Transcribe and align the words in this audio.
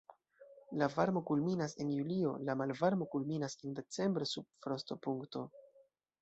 La 0.81 0.85
varmo 0.93 1.21
kulminas 1.29 1.75
en 1.85 1.91
julio, 1.95 2.31
la 2.47 2.55
malvarmo 2.61 3.09
kulminas 3.17 3.55
en 3.65 3.77
decembro 3.81 4.29
sub 4.33 4.49
frostopunkto. 4.67 5.45